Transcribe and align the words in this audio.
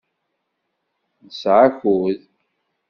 Nesɛa 1.25 1.61
akud. 1.67 2.19